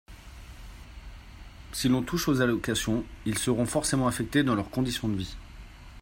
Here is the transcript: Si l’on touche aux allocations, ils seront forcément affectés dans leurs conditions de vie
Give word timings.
Si 1.73 1.87
l’on 1.87 2.01
touche 2.01 2.27
aux 2.27 2.41
allocations, 2.41 3.05
ils 3.27 3.37
seront 3.37 3.67
forcément 3.67 4.07
affectés 4.07 4.41
dans 4.41 4.55
leurs 4.55 4.71
conditions 4.71 5.07
de 5.07 5.15
vie 5.17 5.35